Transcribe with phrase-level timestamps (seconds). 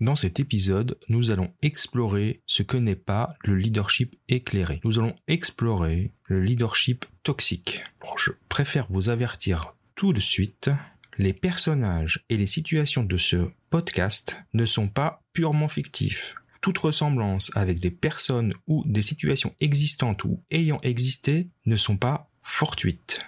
[0.00, 4.80] Dans cet épisode, nous allons explorer ce que n'est pas le leadership éclairé.
[4.84, 7.82] Nous allons explorer le leadership toxique.
[8.16, 10.70] je préfère vous avertir tout de suite,
[11.18, 16.36] les personnages et les situations de ce podcast ne sont pas purement fictifs.
[16.60, 22.30] Toute ressemblance avec des personnes ou des situations existantes ou ayant existé ne sont pas
[22.40, 23.26] fortuites.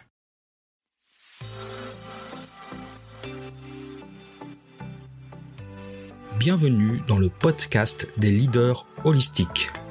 [6.40, 9.70] Bienvenue dans le podcast des leaders holistiques.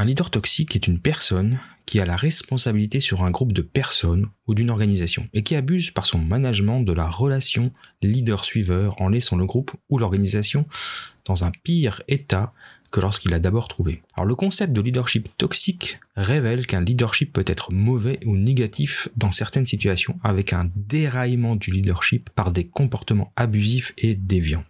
[0.00, 4.24] Un leader toxique est une personne qui a la responsabilité sur un groupe de personnes
[4.46, 7.70] ou d'une organisation et qui abuse par son management de la relation
[8.00, 10.64] leader-suiveur en laissant le groupe ou l'organisation
[11.26, 12.54] dans un pire état
[12.90, 14.00] que lorsqu'il a d'abord trouvé.
[14.14, 19.32] Alors le concept de leadership toxique révèle qu'un leadership peut être mauvais ou négatif dans
[19.32, 24.64] certaines situations avec un déraillement du leadership par des comportements abusifs et déviants.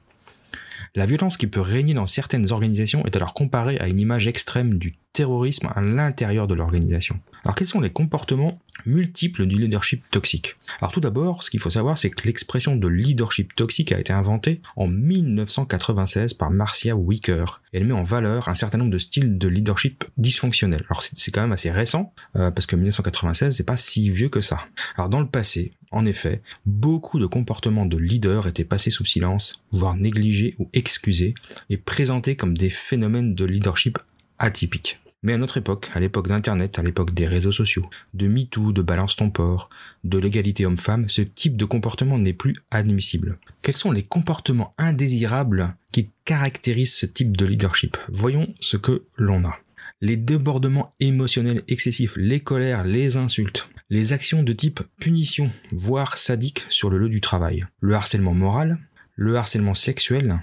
[0.96, 4.78] La violence qui peut régner dans certaines organisations est alors comparée à une image extrême
[4.78, 7.20] du terrorisme à l'intérieur de l'organisation.
[7.44, 10.56] Alors quels sont les comportements multiples du leadership toxique?
[10.80, 14.12] Alors tout d'abord, ce qu'il faut savoir, c'est que l'expression de leadership toxique a été
[14.12, 17.60] inventée en 1996 par Marcia Wicker.
[17.72, 20.84] Elle met en valeur un certain nombre de styles de leadership dysfonctionnels.
[20.88, 24.40] Alors c'est quand même assez récent, euh, parce que 1996, c'est pas si vieux que
[24.40, 24.60] ça.
[24.96, 29.64] Alors dans le passé, en effet, beaucoup de comportements de leaders étaient passés sous silence,
[29.72, 31.34] voire négligés ou excusés,
[31.68, 33.98] et présentés comme des phénomènes de leadership
[34.38, 35.00] atypiques.
[35.22, 38.80] Mais à notre époque, à l'époque d'Internet, à l'époque des réseaux sociaux, de MeToo, de
[38.80, 39.68] Balance ton port,
[40.02, 43.38] de l'égalité homme-femme, ce type de comportement n'est plus admissible.
[43.62, 47.98] Quels sont les comportements indésirables qui caractérisent ce type de leadership?
[48.08, 49.58] Voyons ce que l'on a.
[50.00, 56.64] Les débordements émotionnels excessifs, les colères, les insultes, les actions de type punition, voire sadique
[56.70, 58.78] sur le lieu du travail, le harcèlement moral,
[59.16, 60.40] le harcèlement sexuel.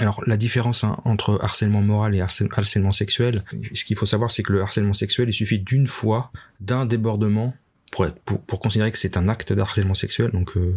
[0.00, 3.42] Alors la différence hein, entre harcèlement moral et harcèlement sexuel,
[3.74, 7.54] ce qu'il faut savoir c'est que le harcèlement sexuel, il suffit d'une fois, d'un débordement
[7.92, 8.10] pour,
[8.46, 10.74] pour, considérer que c'est un acte de harcèlement sexuel, donc euh,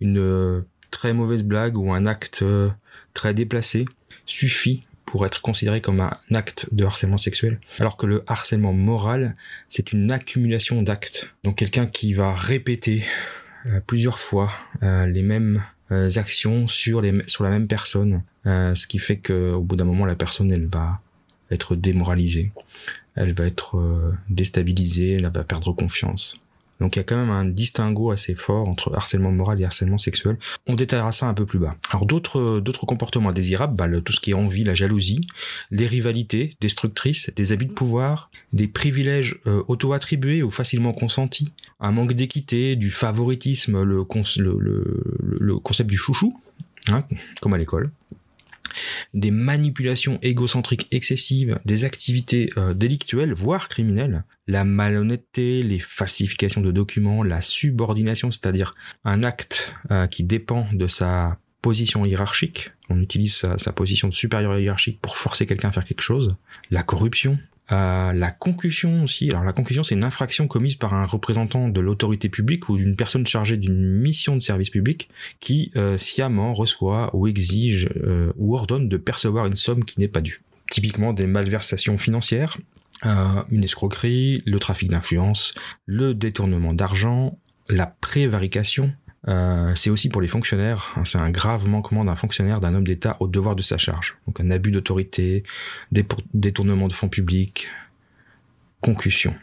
[0.00, 2.68] une euh, très mauvaise blague ou un acte euh,
[3.14, 3.86] très déplacé
[4.26, 9.34] suffit pour être considéré comme un acte de harcèlement sexuel, alors que le harcèlement moral,
[9.68, 11.30] c'est une accumulation d'actes.
[11.42, 13.04] Donc quelqu'un qui va répéter
[13.86, 19.60] plusieurs fois les mêmes actions sur, les, sur la même personne, ce qui fait qu'au
[19.60, 21.00] bout d'un moment, la personne, elle va
[21.50, 22.52] être démoralisée,
[23.14, 26.42] elle va être déstabilisée, elle va perdre confiance.
[26.82, 29.98] Donc il y a quand même un distinguo assez fort entre harcèlement moral et harcèlement
[29.98, 30.36] sexuel.
[30.66, 31.76] On détaillera ça un peu plus bas.
[31.90, 35.20] Alors d'autres comportements indésirables, bah, tout ce qui est envie, la jalousie,
[35.70, 41.92] les rivalités destructrices, des abus de pouvoir, des privilèges euh, auto-attribués ou facilement consentis, un
[41.92, 44.04] manque d'équité, du favoritisme, le,
[45.20, 46.36] le, concept du chouchou,
[46.88, 47.04] hein,
[47.40, 47.92] comme à l'école
[49.14, 56.70] des manipulations égocentriques excessives, des activités euh, délictuelles, voire criminelles, la malhonnêteté, les falsifications de
[56.70, 58.72] documents, la subordination, c'est-à-dire
[59.04, 64.12] un acte euh, qui dépend de sa position hiérarchique, on utilise sa, sa position de
[64.12, 66.28] supérieur hiérarchique pour forcer quelqu'un à faire quelque chose,
[66.70, 67.38] la corruption,
[67.70, 69.30] euh, la concussion aussi.
[69.30, 72.96] Alors la concussion, c'est une infraction commise par un représentant de l'autorité publique ou d'une
[72.96, 78.56] personne chargée d'une mission de service public qui euh, sciemment reçoit ou exige euh, ou
[78.56, 80.42] ordonne de percevoir une somme qui n'est pas due.
[80.70, 82.58] Typiquement des malversations financières,
[83.04, 85.54] une escroquerie, le trafic d'influence,
[85.86, 87.36] le détournement d'argent,
[87.68, 88.92] la prévarication,
[89.28, 92.86] euh, c'est aussi pour les fonctionnaires, hein, c'est un grave manquement d'un fonctionnaire, d'un homme
[92.86, 94.18] d'État au devoir de sa charge.
[94.26, 95.44] Donc un abus d'autorité,
[96.34, 97.68] détournement de fonds publics,
[98.80, 99.34] concussion.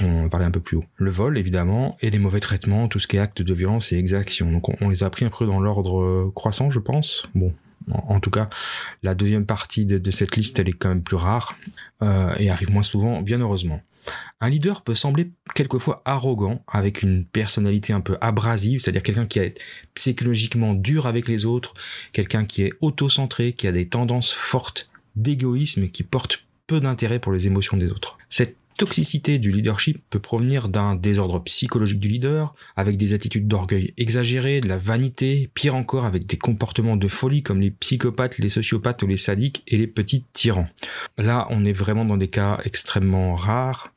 [0.00, 0.84] On en parlait un peu plus haut.
[0.96, 3.98] Le vol, évidemment, et les mauvais traitements, tout ce qui est acte de violence et
[3.98, 4.50] exaction.
[4.50, 7.28] Donc on, les a pris un peu dans l'ordre croissant, je pense.
[7.34, 7.52] Bon,
[7.90, 8.48] En, tout cas,
[9.02, 11.56] la deuxième partie de, cette liste, elle est quand même plus rare
[12.02, 13.82] euh, et arrive moins souvent, bien heureusement.
[14.40, 19.38] Un leader peut sembler quelquefois arrogant, avec une personnalité un peu abrasive, c'est-à-dire quelqu'un qui
[19.38, 19.60] est
[19.94, 21.74] psychologiquement dur avec les autres,
[22.12, 27.18] quelqu'un qui est auto-centré, qui a des tendances fortes d'égoïsme et qui porte peu d'intérêt
[27.18, 28.18] pour les émotions des autres.
[28.78, 34.60] Toxicité du leadership peut provenir d'un désordre psychologique du leader, avec des attitudes d'orgueil exagérées,
[34.60, 39.02] de la vanité, pire encore avec des comportements de folie comme les psychopathes, les sociopathes
[39.02, 40.68] ou les sadiques et les petits tyrans.
[41.18, 43.92] Là, on est vraiment dans des cas extrêmement rares,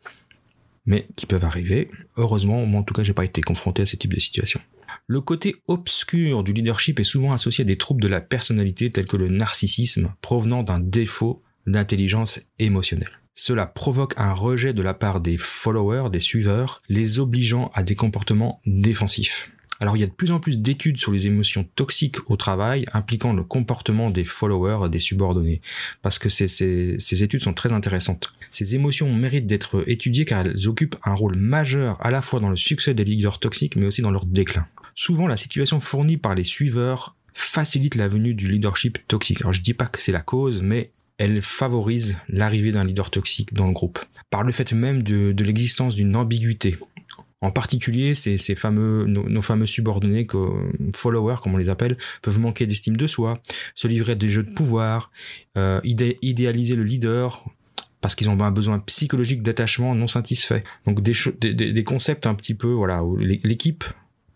[0.85, 1.89] mais qui peuvent arriver.
[2.17, 4.59] Heureusement, moi en tout cas, j'ai pas été confronté à ce type de situation.
[5.05, 9.05] Le côté obscur du leadership est souvent associé à des troubles de la personnalité tels
[9.05, 13.20] que le narcissisme provenant d'un défaut d'intelligence émotionnelle.
[13.33, 17.95] Cela provoque un rejet de la part des followers, des suiveurs, les obligeant à des
[17.95, 19.49] comportements défensifs.
[19.81, 22.85] Alors il y a de plus en plus d'études sur les émotions toxiques au travail
[22.93, 25.59] impliquant le comportement des followers, des subordonnés,
[26.03, 28.35] parce que ces, études sont très intéressantes.
[28.51, 32.49] Ces émotions méritent d'être étudiées car elles occupent un rôle majeur à la fois dans
[32.49, 34.67] le succès des leaders toxiques mais aussi dans leur déclin.
[34.93, 39.41] Souvent la situation fournie par les suiveurs facilite la venue du leadership toxique.
[39.41, 40.91] Alors je dis pas que c'est la cause, mais
[41.21, 43.99] elle favorise l'arrivée d'un leader toxique dans le groupe.
[44.31, 46.77] Par le fait même de, l'existence d'une ambiguïté.
[47.41, 50.25] En particulier, ces, fameux, nos, fameux subordonnés,
[50.95, 53.39] followers comme on les appelle, peuvent manquer d'estime de soi,
[53.75, 55.11] se livrer à des jeux de pouvoir,
[55.59, 57.45] euh, idéaliser le leader,
[57.99, 60.63] parce qu'ils ont un besoin psychologique d'attachement non satisfait.
[60.87, 63.83] Donc des, des, des, concepts un petit peu, voilà, où l'équipe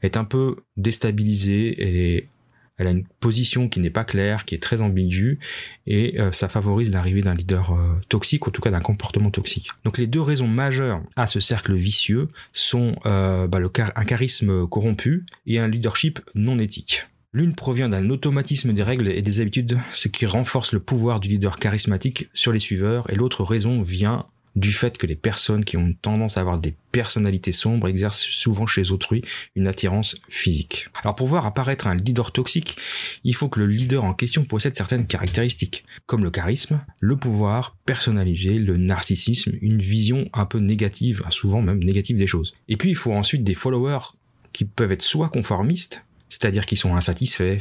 [0.03, 2.27] est un peu déstabilisée, et
[2.77, 5.39] elle a une position qui n'est pas claire, qui est très ambiguë,
[5.87, 9.69] et euh, ça favorise l'arrivée d'un leader euh, toxique, en tout cas d'un comportement toxique.
[9.83, 13.59] Donc les deux raisons majeures à ce cercle vicieux sont euh, bah,
[13.95, 17.07] un charisme corrompu et un leadership non éthique.
[17.33, 21.27] L'une provient d'un automatisme des règles et des habitudes, ce qui renforce le pouvoir du
[21.27, 24.25] leader charismatique sur les suiveurs, et l'autre raison vient
[24.55, 28.65] du fait que les personnes qui ont tendance à avoir des personnalités sombres exercent souvent
[28.65, 29.21] chez autrui
[29.55, 30.87] une attirance physique.
[31.01, 32.77] Alors pour voir apparaître un leader toxique,
[33.23, 37.75] il faut que le leader en question possède certaines caractéristiques, comme le charisme, le pouvoir
[37.85, 42.55] personnalisé, le narcissisme, une vision un peu négative, souvent même négative des choses.
[42.67, 44.13] Et puis il faut ensuite des followers
[44.53, 46.05] qui peuvent être soit conformistes,
[46.35, 47.59] c'est-à-dire qu'ils sont insatisfaits,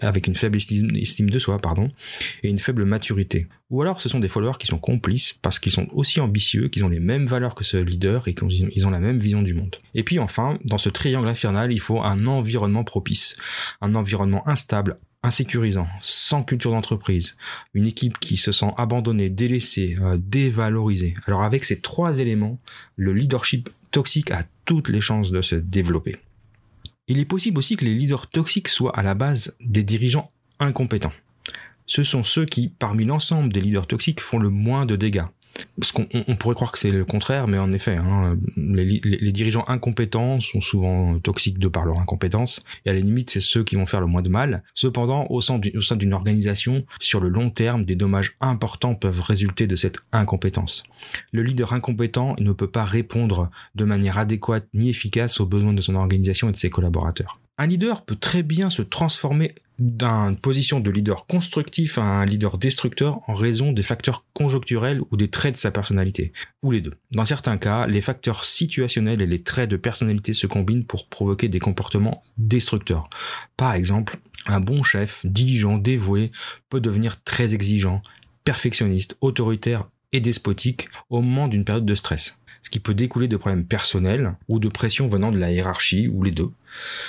[0.00, 1.90] avec une faible estime, de soi, pardon,
[2.42, 3.46] et une faible maturité.
[3.70, 6.84] Ou alors ce sont des followers qui sont complices parce qu'ils sont aussi ambitieux, qu'ils
[6.84, 9.76] ont les mêmes valeurs que ce leader et qu'ils ont la même vision du monde.
[9.94, 13.36] Et puis enfin, dans ce triangle infernal, il faut un environnement propice,
[13.80, 17.36] un environnement instable, insécurisant, sans culture d'entreprise,
[17.74, 21.14] une équipe qui se sent abandonnée, délaissée, euh, dévalorisée.
[21.26, 22.58] Alors avec ces trois éléments,
[22.96, 26.16] le leadership toxique a toutes les chances de se développer.
[27.10, 30.30] Il est possible aussi que les leaders toxiques soient à la base des dirigeants
[30.60, 31.12] incompétents.
[31.84, 35.24] Ce sont ceux qui, parmi l'ensemble des leaders toxiques, font le moins de dégâts.
[36.28, 40.60] On pourrait croire que c'est le contraire, mais en effet, hein, les, dirigeants incompétents sont
[40.60, 44.00] souvent toxiques de par leur incompétence, et à la limite, c'est ceux qui vont faire
[44.00, 44.62] le moins de mal.
[44.74, 49.76] Cependant, au sein d'une organisation, sur le long terme, des dommages importants peuvent résulter de
[49.76, 50.84] cette incompétence.
[51.32, 55.80] Le leader incompétent ne peut pas répondre de manière adéquate ni efficace aux besoins de
[55.80, 57.39] son organisation et de ses collaborateurs.
[57.60, 62.56] Un leader peut très bien se transformer d'une position de leader constructif à un leader
[62.56, 66.94] destructeur en raison des facteurs conjoncturels ou des traits de sa personnalité, ou les deux.
[67.10, 71.50] Dans certains cas, les facteurs situationnels et les traits de personnalité se combinent pour provoquer
[71.50, 73.10] des comportements destructeurs.
[73.58, 76.32] Par exemple, un bon chef, diligent, dévoué,
[76.70, 78.00] peut devenir très exigeant,
[78.42, 82.40] perfectionniste, autoritaire et despotique au moment d'une période de stress
[82.70, 86.30] qui peut découler de problèmes personnels ou de pression venant de la hiérarchie ou les
[86.30, 86.50] deux.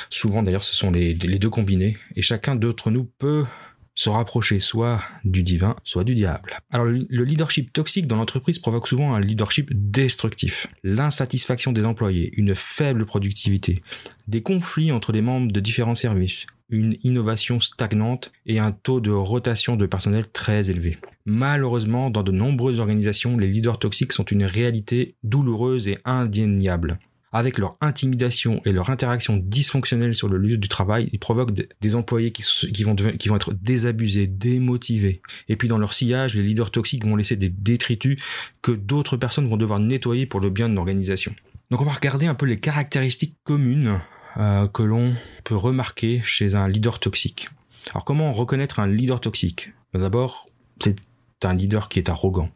[0.10, 3.46] Souvent d'ailleurs ce sont les, deux combinés et chacun d'entre nous peut
[3.94, 6.58] se rapprocher soit du divin, soit du diable.
[6.72, 12.56] Alors le leadership toxique dans l'entreprise provoque souvent un leadership destructif, l'insatisfaction des employés, une
[12.56, 13.84] faible productivité,
[14.27, 19.11] des conflits entre les membres de différents services, une innovation stagnante et un taux de
[19.11, 20.97] rotation de personnel très élevé.
[21.25, 26.97] Malheureusement, dans de nombreuses organisations, les leaders toxiques sont une réalité douloureuse et indéniable.
[27.33, 31.95] Avec leur intimidation et leur interaction dysfonctionnelle sur le lieu du travail, ils provoquent des
[31.95, 32.95] employés qui, vont
[33.35, 35.21] être désabusés, démotivés.
[35.47, 38.17] Et puis dans leur sillage, les leaders toxiques vont laisser des détritus
[38.61, 41.33] que d'autres personnes vont devoir nettoyer pour le bien de l'organisation.
[41.69, 44.01] Donc on va regarder un peu les caractéristiques communes
[44.38, 47.50] euh, que l'on peut remarquer chez un leader toxique.
[47.91, 49.71] Alors comment reconnaître un leader toxique?
[49.93, 50.47] D'abord,
[50.79, 50.95] c'est
[51.43, 52.50] un leader qui est arrogant.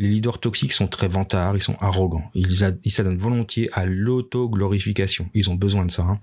[0.00, 2.56] Les leaders toxiques sont très vantards, ils sont arrogants, ils,
[2.90, 5.28] s'adonnent volontiers à l'auto-glorification.
[5.34, 6.04] Ils ont besoin de ça.
[6.04, 6.20] Hein.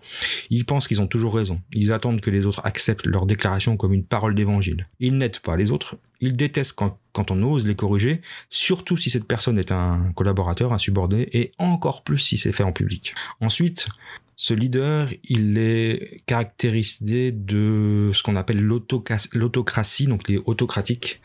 [0.50, 1.62] Ils pensent qu'ils ont toujours raison.
[1.74, 4.88] Ils attendent que les autres acceptent leur déclaration comme une parole d'évangile.
[5.00, 5.96] Ils n'aident pas les autres.
[6.20, 6.74] Ils détestent
[7.14, 11.52] quand, on ose les corriger, surtout si cette personne est un collaborateur, un subordonné, et
[11.58, 13.16] encore plus si c'est fait en public.
[13.42, 13.88] Ensuite,
[14.36, 21.22] ce leader, il est caractérisé de ce qu'on appelle l'autocratie, donc les autocratiques.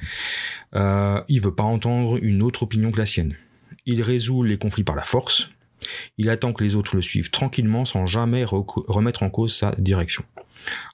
[0.74, 3.36] Euh, il veut pas entendre une autre opinion que la sienne.
[3.84, 5.50] Il résout les conflits par la force.
[6.16, 10.24] Il attend que les autres le suivent tranquillement sans jamais remettre en cause sa direction.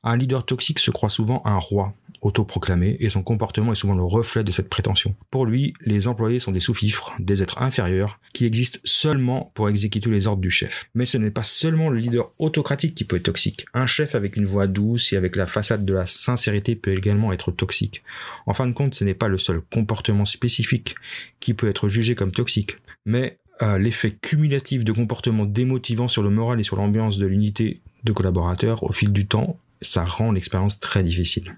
[0.02, 4.04] Un leader toxique se croit souvent un roi, autoproclamé, et son comportement est souvent le
[4.04, 5.14] reflet de cette prétention.
[5.30, 10.10] Pour lui, les employés sont des sous-fifres, des êtres inférieurs, qui existent seulement pour exécuter
[10.10, 10.86] les ordres du chef.
[10.94, 13.66] Mais ce n'est pas seulement le leader autocratique qui peut être toxique.
[13.74, 17.32] Un chef avec une voix douce et avec la façade de la sincérité peut également
[17.32, 18.02] être toxique.
[18.46, 20.94] En fin de compte, ce n'est pas le seul comportement spécifique
[21.40, 26.30] qui peut être jugé comme toxique, mais euh, l'effet cumulatif de comportements démotivants sur le
[26.30, 30.80] moral et sur l'ambiance de l'unité de collaborateurs au fil du temps, ça rend l'expérience
[30.80, 31.54] très difficile.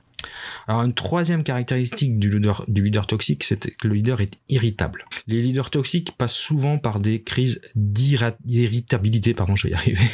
[0.69, 5.05] Alors une troisième caractéristique du leader, toxique, c'est que le leader est irritable.
[5.27, 10.05] Les leaders toxiques passent souvent par des crises d'irritabilité, pardon, je vais y arriver.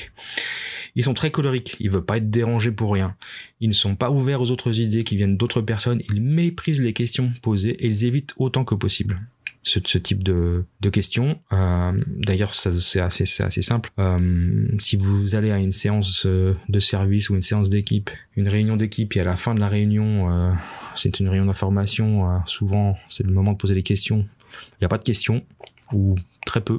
[0.94, 3.16] Ils sont très colériques, ils veulent pas être dérangés pour rien.
[3.60, 6.94] Ils ne sont pas ouverts aux autres idées qui viennent d'autres personnes, ils méprisent les
[6.94, 9.20] questions posées et ils évitent autant que possible
[9.66, 11.40] ce, ce type de, de questions.
[11.52, 13.90] Euh, D'ailleurs, c'est assez, assez simple.
[13.98, 18.48] Euh, si vous allez à une séance euh, de service ou une séance d'équipe, une
[18.48, 20.52] réunion d'équipe, et à la fin de la réunion, euh,
[20.94, 24.24] c'est une réunion d'information, euh, souvent c'est le moment de poser des questions.
[24.72, 25.44] Il n'y a pas de questions,
[25.92, 26.14] ou
[26.46, 26.78] très peu.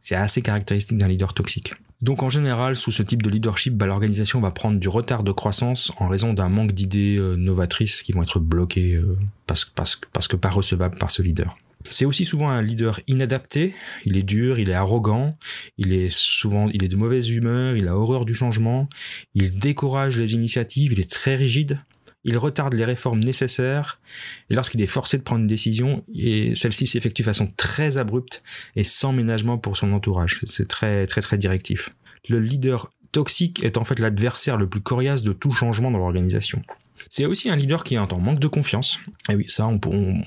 [0.00, 1.74] C'est assez caractéristique d'un leader toxique.
[2.02, 5.32] Donc en général, sous ce type de leadership, bah, l'organisation va prendre du retard de
[5.32, 9.00] croissance en raison d'un manque d'idées novatrices qui vont être bloquées
[9.46, 11.56] parce, parce, parce que pas recevables par ce leader.
[11.90, 13.74] C'est aussi souvent un leader inadapté.
[14.04, 15.36] Il est dur, il est arrogant,
[15.78, 18.88] il est souvent, il est de mauvaise humeur, il a horreur du changement,
[19.34, 21.80] il décourage les initiatives, il est très rigide,
[22.24, 24.00] il retarde les réformes nécessaires,
[24.50, 28.42] et lorsqu'il est forcé de prendre une décision, et celle-ci s'effectue de façon très abrupte
[28.76, 30.40] et sans ménagement pour son entourage.
[30.46, 31.90] C'est très, très, très directif.
[32.28, 36.62] Le leader toxique est en fait l'adversaire le plus coriace de tout changement dans l'organisation.
[37.10, 39.00] C'est aussi un leader qui est en manque de confiance.
[39.30, 39.78] Et oui, ça, on,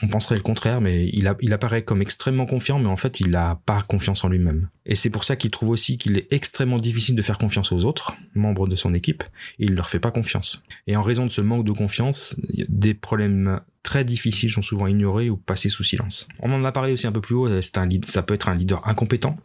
[0.10, 3.82] penserait le contraire, mais il, apparaît comme extrêmement confiant, mais en fait, il n'a pas
[3.82, 4.70] confiance en lui-même.
[4.86, 7.86] Et c'est pour ça qu'il trouve aussi qu'il est extrêmement difficile de faire confiance aux
[7.86, 9.24] autres, membres de son équipe,
[9.60, 10.64] il leur fait pas confiance.
[10.88, 12.36] Et en raison de ce manque de confiance,
[12.68, 16.28] des problèmes très difficiles sont souvent ignorés ou passés sous silence.
[16.40, 17.62] On en a parlé aussi un peu plus haut, un,
[18.04, 19.38] ça peut être un leader incompétent,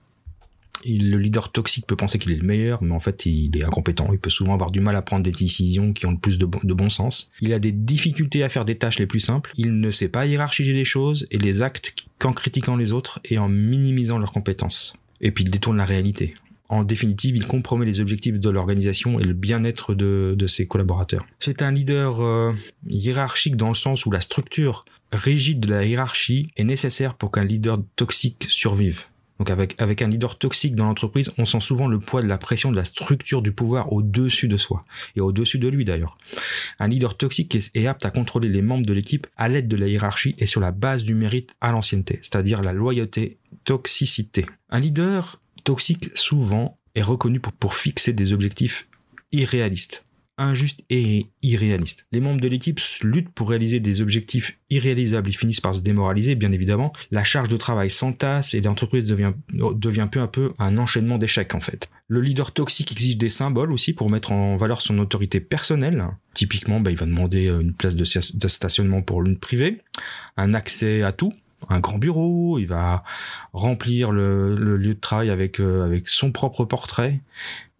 [0.84, 4.08] le leader toxique peut penser qu'il est le meilleur, mais en fait, il est incompétent.
[4.12, 6.46] Il peut souvent avoir du mal à prendre des décisions qui ont le plus de
[6.46, 7.30] bon, sens.
[7.40, 9.52] Il a des difficultés à faire des tâches les plus simples.
[9.56, 13.38] Il ne sait pas hiérarchiser les choses et les actes qu'en critiquant les autres et
[13.38, 14.94] en minimisant leurs compétences.
[15.20, 16.34] Et puis, il détourne la réalité.
[16.70, 21.26] En définitive, il compromet les objectifs de l'organisation et le bien-être de, ses collaborateurs.
[21.40, 22.52] C'est un leader euh,
[22.88, 27.44] hiérarchique dans le sens où la structure rigide de la hiérarchie est nécessaire pour qu'un
[27.44, 29.06] leader toxique survive.
[29.40, 32.70] Donc avec, un leader toxique dans l'entreprise, on sent souvent le poids de la pression
[32.70, 34.84] de la structure du pouvoir au-dessus de soi,
[35.16, 36.18] et au-dessus de lui d'ailleurs.
[36.78, 39.88] Un leader toxique est, apte à contrôler les membres de l'équipe à l'aide de la
[39.88, 44.44] hiérarchie et sur la base du mérite à l'ancienneté, c'est-à-dire la loyauté, toxicité.
[44.68, 48.88] Un leader toxique souvent est reconnu pour fixer des objectifs
[49.32, 50.04] irréalistes
[50.38, 52.06] injuste et irréaliste.
[52.12, 55.28] Les membres de l'équipe luttent pour réaliser des objectifs irréalisables.
[55.28, 56.92] Ils finissent par se démoraliser, bien évidemment.
[57.10, 61.54] La charge de travail s'entasse et l'entreprise devient, devient peu à peu un enchaînement d'échecs,
[61.54, 61.90] en fait.
[62.08, 66.06] Le leader toxique exige des symboles aussi pour mettre en valeur son autorité personnelle.
[66.34, 69.82] Typiquement, bah, il va demander euh, une place de, stationnement pour l'une privée,
[70.36, 71.32] un accès à tout,
[71.68, 73.04] un grand bureau, il va
[73.52, 77.20] remplir le, lieu de travail avec, euh, avec son propre portrait,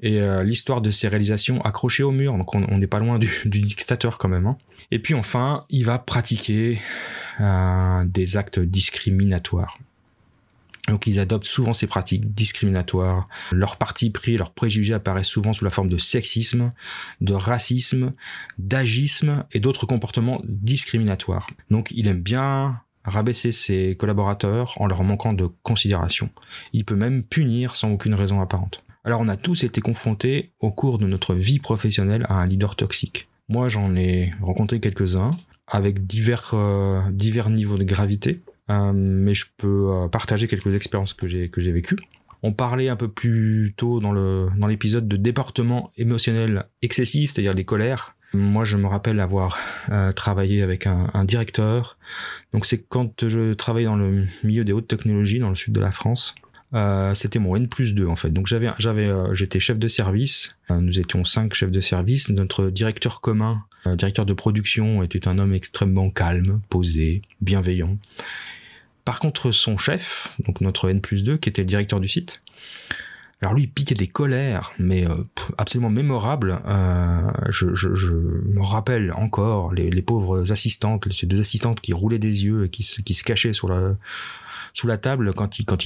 [0.02, 3.28] et euh, l'histoire de ses réalisations accrochées au mur, donc on n'est pas loin du,
[3.44, 4.46] dictateur quand même.
[4.46, 4.56] Hein.
[4.90, 6.78] Et puis enfin, il va pratiquer
[7.40, 9.78] euh, des actes discriminatoires.
[10.88, 13.28] Donc ils adoptent souvent ces pratiques discriminatoires.
[13.52, 16.72] Leur parti pris, leurs préjugés apparaissent souvent sous la forme de sexisme,
[17.20, 18.12] de racisme,
[18.58, 21.48] d'agisme et d'autres comportements discriminatoires.
[21.70, 26.30] Donc il aime bien rabaisser ses collaborateurs en leur manquant de considération.
[26.72, 28.82] Il peut même punir sans aucune raison apparente.
[29.04, 32.76] Alors on a tous été confrontés au cours de notre vie professionnelle à un leader
[32.76, 33.28] toxique.
[33.48, 35.30] Moi j'en ai rencontré quelques-uns
[35.66, 41.14] avec divers, euh, divers niveaux de gravité, euh, mais je peux euh, partager quelques expériences
[41.14, 41.98] que j'ai vécues.
[42.42, 47.64] On parlait un peu plus tôt dans dans l'épisode de département émotionnel excessif, c'est-à-dire les
[47.64, 48.16] colères.
[48.32, 49.58] Moi, je me rappelle avoir
[50.14, 51.98] travaillé avec un, un directeur.
[52.54, 55.80] Donc, c'est quand je travaillais dans le milieu des hautes technologies dans le sud de
[55.80, 56.34] la France.
[56.72, 58.30] Euh, c'était mon N plus 2 en fait.
[58.30, 60.56] Donc j'avais, j'avais, euh, j'étais chef de service.
[60.70, 62.28] Euh, nous étions cinq chefs de service.
[62.28, 67.96] Notre directeur commun, directeur de production, était un homme extrêmement calme, posé, bienveillant.
[69.04, 72.42] Par contre, son chef, donc notre N plus 2, qui était le directeur du site,
[73.42, 75.06] alors lui, il piquait des colères, mais
[75.56, 76.60] absolument mémorables.
[77.48, 82.18] je, je, je, me rappelle encore les, les, pauvres assistantes, ces deux assistantes qui roulaient
[82.18, 85.78] des yeux et qui, qui se cachaient sous la table quand il, quand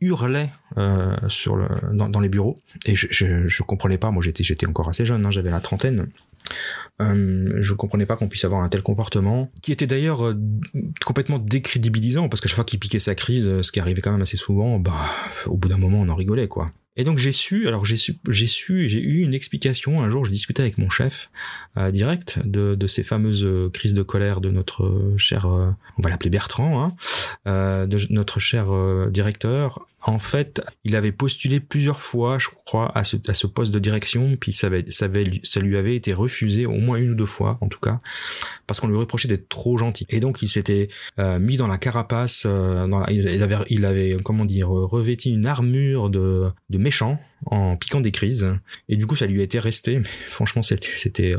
[0.00, 4.22] hurlait euh, sur le, dans, dans, les bureaux et je, je, je comprenais pas moi
[4.22, 6.08] j'étais j'étais encore assez jeune hein, j'avais la trentaine
[7.00, 10.34] euh, je comprenais pas qu'on puisse avoir un tel comportement qui était d'ailleurs euh,
[11.04, 14.12] complètement décrédibilisant parce qu'à chaque fois qu'il piquait sa crise euh, ce qui arrivait quand
[14.12, 14.94] même assez souvent bah
[15.46, 18.88] au bout d'un moment on en rigolait quoi et donc j'ai su, alors j'ai su,
[18.88, 20.02] j'ai eu une explication.
[20.02, 21.30] Un jour, je discutais avec mon chef
[21.78, 26.10] euh, direct de, ces fameuses euh, crises de colère de notre euh, cher, on va
[26.10, 26.92] l'appeler Bertrand,
[27.46, 28.66] hein, de notre cher
[29.10, 29.86] directeur.
[30.02, 33.78] En fait, il avait postulé plusieurs fois, je crois, à ce, à ce poste de
[33.78, 37.14] direction, puis ça, avait, ça, avait, ça lui avait été refusé au moins une ou
[37.14, 37.98] deux fois, en tout cas,
[38.66, 40.06] parce qu'on lui reprochait d'être trop gentil.
[40.08, 40.88] Et donc il s'était
[41.18, 46.08] mis dans la carapace, dans la, il avait, il avait, comment dire, revêti une armure
[46.10, 48.54] de, de méchant en piquant des crises.
[48.88, 49.98] Et du coup ça lui a été resté.
[49.98, 51.34] Mais franchement c'était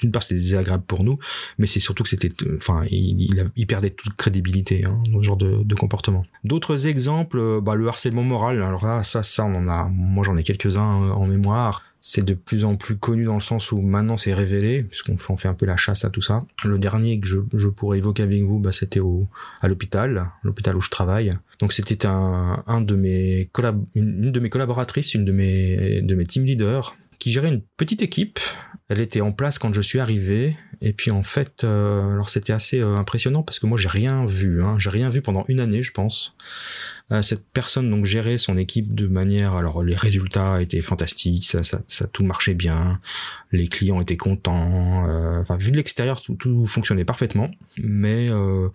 [0.00, 1.18] d'une part c'était désagréable pour nous
[1.58, 5.36] mais c'est surtout que c'était enfin il, il, perdait toute crédibilité hein, dans ce genre
[5.36, 6.24] de, de comportement.
[6.44, 8.62] D'autres exemples bah, le harcèlement moral.
[8.62, 12.22] Alors là ça ça on en a moi j'en ai quelques uns en mémoire c'est
[12.22, 15.54] de plus en plus connu dans le sens où maintenant c'est révélé, puisqu'on fait, un
[15.54, 16.44] peu la chasse à tout ça.
[16.62, 19.26] Le dernier que je, je pourrais évoquer avec vous, bah, c'était au,
[19.62, 21.34] à l'hôpital, l'hôpital où je travaille.
[21.60, 26.14] Donc c'était un, un de mes collab une, de mes collaboratrices, une de mes, de
[26.14, 28.38] mes team leaders, qui gérait une petite équipe.
[28.90, 30.58] Elle était en place quand je suis arrivé.
[30.82, 34.26] Et puis en fait, euh, alors c'était assez euh, impressionnant parce que moi j'ai rien
[34.26, 34.62] vu.
[34.62, 34.76] Hein.
[34.76, 36.36] J'ai rien vu pendant une année, je pense.
[37.12, 41.62] Euh, cette personne donc gérait son équipe de manière, alors les résultats étaient fantastiques, ça,
[41.62, 42.98] ça, ça tout marchait bien,
[43.52, 48.70] les clients étaient contents, euh, enfin vu de l'extérieur tout, tout, fonctionnait parfaitement, mais euh,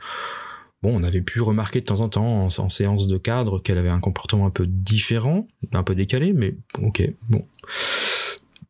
[0.84, 3.80] bon on avait pu remarquer de temps en temps en, en séance de cadre qu'elle
[3.80, 7.44] avait un comportement un peu différent, un peu décalé, mais ok bon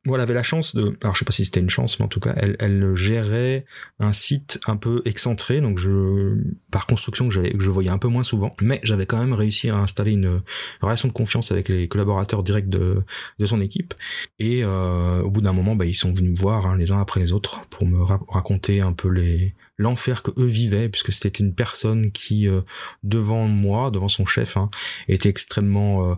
[0.06, 2.06] moi, elle avait la chance de, alors je sais pas si c'était une chance, mais
[2.06, 3.66] en tout cas, elle, gérait
[4.00, 6.38] un site un peu excentré, donc je,
[6.72, 9.70] par construction que que je voyais un peu moins souvent, mais j'avais quand même réussi
[9.70, 10.42] à installer une
[10.82, 13.04] relation de confiance avec les collaborateurs directs de,
[13.40, 13.94] de son équipe.
[14.40, 17.00] Et euh, au bout d'un moment, bah, ils sont venus me voir hein, les uns
[17.02, 21.40] après les autres pour me raconter un peu les l'enfer que eux vivaient, puisque c'était
[21.40, 22.62] une personne qui, euh,
[23.04, 24.70] devant moi, devant son chef, hein,
[25.08, 26.16] était extrêmement euh,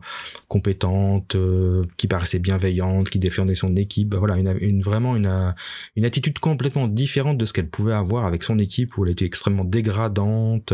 [0.48, 4.10] compétente, euh, qui paraissait bienveillante, qui défendait son équipe.
[4.10, 5.54] Bah, voilà, une, une vraiment une,
[5.96, 9.26] une attitude complètement différente de ce qu'elle pouvait avoir avec son équipe, où elle était
[9.26, 10.74] extrêmement dégradante,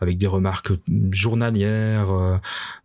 [0.00, 0.72] avec des remarques
[1.12, 2.08] journalières.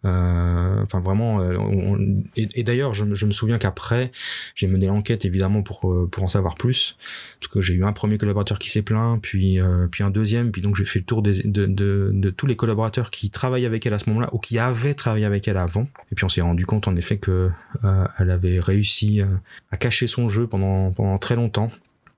[0.03, 1.37] enfin, vraiment.
[1.37, 1.97] On,
[2.35, 4.11] et, et d'ailleurs, je, je, me souviens qu'après,
[4.55, 6.97] j'ai mené l'enquête évidemment pour pour en savoir plus,
[7.39, 10.61] parce que j'ai eu un premier collaborateur qui s'est plaint euh, puis un deuxième, puis
[10.61, 14.09] donc j'ai fait le tour de, tous les collaborateurs qui travaillaient avec elle à ce
[14.09, 15.87] moment-là ou qui avaient travaillé avec elle avant.
[16.11, 17.49] Et puis on s'est rendu compte en effet que
[17.83, 19.27] euh, elle avait réussi à,
[19.71, 21.71] à, cacher son jeu pendant très longtemps.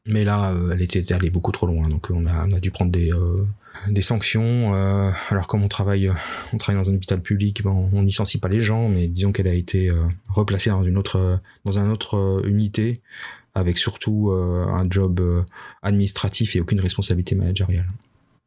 [0.08, 2.92] Mais là, euh, elle était allée beaucoup trop loin, donc on a, on dû prendre
[2.92, 4.74] des euh, sanctions.
[4.74, 6.12] Euh, alors comme on travaille,
[6.54, 9.54] on dans un hôpital public, bon, on licencie pas les gens, mais disons qu'elle a
[9.54, 9.92] été
[10.30, 13.00] replacée une autre, dans une autre unité
[13.54, 15.44] avec surtout euh, un job euh,
[15.82, 17.88] administratif et aucune responsabilité managériale.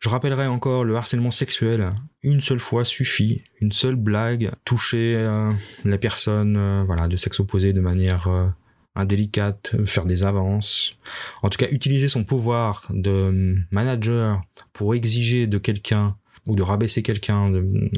[0.04, 1.94] Je rappellerai encore le harcèlement sexuel.
[2.22, 5.50] Une seule fois suffit, une seule blague, toucher euh,
[5.86, 8.46] les personnes euh, voilà, de sexe opposé de manière euh,
[8.94, 10.98] indélicate, faire des avances.
[11.42, 14.42] En tout cas, utiliser son pouvoir de manager
[14.74, 17.50] pour exiger de quelqu'un ou de rabaisser quelqu'un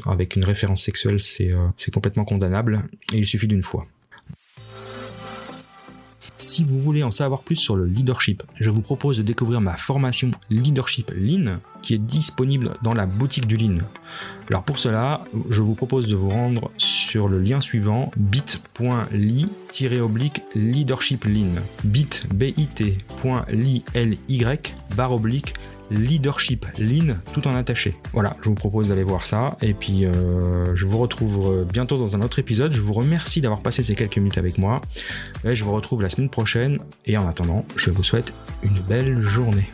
[0.05, 1.51] avec une référence sexuelle, c'est
[1.93, 2.83] complètement condamnable.
[3.11, 3.85] Et il suffit d'une fois.
[6.35, 9.77] Si vous voulez en savoir plus sur le leadership, je vous propose de découvrir ma
[9.77, 13.77] formation Leadership Lean qui est disponible dans la boutique du Lean.
[14.49, 19.47] Alors pour cela, je vous propose de vous rendre sur le lien suivant bit.ly
[20.55, 23.83] leadership lean bit bit.ly
[25.09, 25.53] oblique
[25.91, 27.95] Leadership Lean tout en attaché.
[28.13, 32.15] Voilà, je vous propose d'aller voir ça et puis euh, je vous retrouve bientôt dans
[32.15, 32.71] un autre épisode.
[32.71, 34.81] Je vous remercie d'avoir passé ces quelques minutes avec moi.
[35.43, 39.21] Et je vous retrouve la semaine prochaine et en attendant, je vous souhaite une belle
[39.21, 39.67] journée.